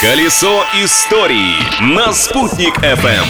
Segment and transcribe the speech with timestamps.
[0.00, 3.24] Колесо истории на «Спутник FM.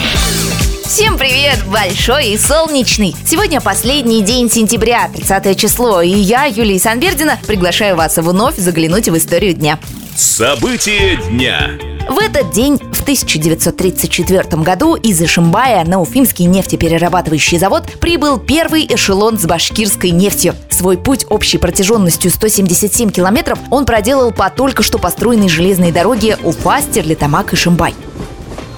[0.85, 3.15] Всем привет, большой и солнечный!
[3.25, 9.17] Сегодня последний день сентября, 30 число, и я, Юлия Санбердина, приглашаю вас вновь заглянуть в
[9.17, 9.79] историю дня.
[10.17, 11.71] События дня.
[12.09, 19.39] В этот день, в 1934 году, из Ишимбая на Уфимский нефтеперерабатывающий завод прибыл первый эшелон
[19.39, 20.55] с башкирской нефтью.
[20.71, 27.55] Свой путь общей протяженностью 177 километров он проделал по только что построенной железной дороге Уфа-Стерлитамак
[27.55, 27.95] Ишимбай.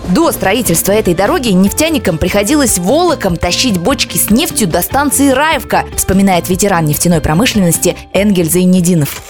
[0.08, 6.48] До строительства этой дороги нефтяникам приходилось волоком тащить бочки с нефтью до станции Раевка, вспоминает
[6.48, 9.22] ветеран нефтяной промышленности Энгель Зайнединов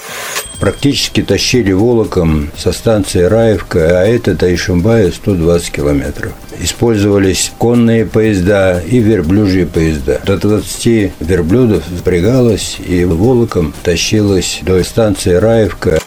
[0.61, 6.33] практически тащили волоком со станции Раевка, а это до Ишимбая 120 километров.
[6.61, 10.21] Использовались конные поезда и верблюжьи поезда.
[10.25, 16.01] До 20 верблюдов запрягалось и волоком тащилось до станции Раевка.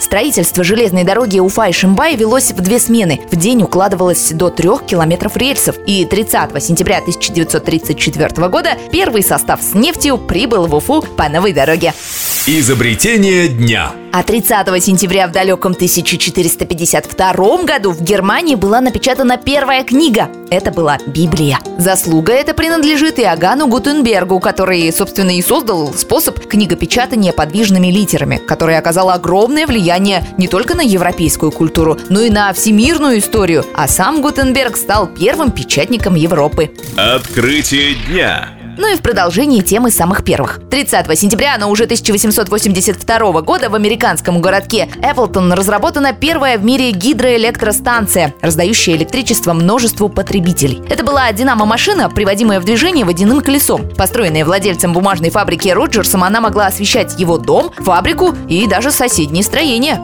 [0.00, 3.20] Строительство железной дороги Уфа и Шимбай велось в две смены.
[3.30, 5.76] В день укладывалось до трех километров рельсов.
[5.86, 11.92] И 30 сентября 1934 года первый состав с нефтью прибыл в Уфу по новой дороге.
[12.50, 13.92] Изобретение дня.
[14.10, 20.30] А 30 сентября в далеком 1452 году в Германии была напечатана первая книга.
[20.48, 21.58] Это была Библия.
[21.76, 29.10] Заслуга эта принадлежит Иоганну Гутенбергу, который, собственно, и создал способ книгопечатания подвижными литерами, который оказал
[29.10, 33.66] огромное влияние не только на европейскую культуру, но и на всемирную историю.
[33.74, 36.70] А сам Гутенберг стал первым печатником Европы.
[36.96, 38.57] Открытие дня.
[38.78, 40.60] Ну и в продолжении темы самых первых.
[40.70, 48.34] 30 сентября, но уже 1882 года в американском городке Эпплтон разработана первая в мире гидроэлектростанция,
[48.40, 50.80] раздающая электричество множеству потребителей.
[50.88, 53.88] Это была динамо-машина, приводимая в движение водяным колесом.
[53.96, 60.00] Построенная владельцем бумажной фабрики Роджерсом, она могла освещать его дом, фабрику и даже соседние строения.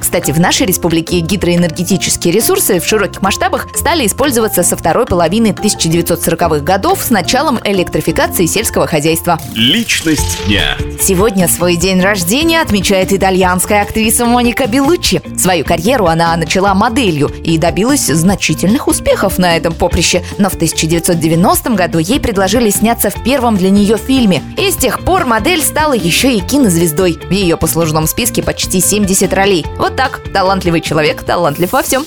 [0.00, 6.60] Кстати, в нашей республике гидроэнергетические ресурсы в широких масштабах стали использоваться со второй половины 1940-х
[6.60, 9.38] годов с началом электрификации сельского хозяйства.
[9.54, 10.76] Личность дня.
[11.00, 15.22] Сегодня свой день рождения отмечает итальянская актриса Моника Белуччи.
[15.38, 20.24] Свою карьеру она начала моделью и добилась значительных успехов на этом поприще.
[20.38, 24.42] Но в 1990 году ей предложили сняться в первом для нее фильме.
[24.56, 27.18] И с тех пор модель стала еще и кинозвездой.
[27.28, 29.64] В ее послужном списке почти 70 ролей.
[29.78, 32.04] Вот так, талантливый человек, талантлив во всем.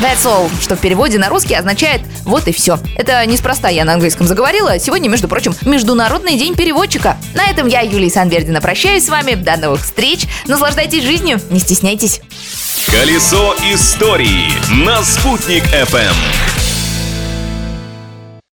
[0.00, 2.78] That's all, что в переводе на русский означает «вот и все».
[2.96, 4.78] Это неспроста я на английском заговорила.
[4.78, 7.16] Сегодня, между прочим, Международный день переводчика.
[7.34, 9.34] На этом я, Юлия Санвердина, прощаюсь с вами.
[9.34, 10.26] До новых встреч.
[10.46, 12.20] Наслаждайтесь жизнью, не стесняйтесь.
[12.86, 14.52] Колесо истории
[14.84, 16.57] на «Спутник FM.